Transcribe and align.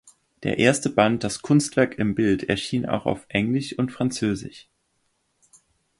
Der 0.41 0.57
erste 0.57 0.89
Band 0.89 1.23
"Das 1.23 1.43
Kunstwerk 1.43 1.99
im 1.99 2.15
Bild" 2.15 2.49
erschien 2.49 2.87
auch 2.87 3.05
auf 3.05 3.27
Englisch 3.29 3.77
und 3.77 3.91
Französisch. 3.91 4.67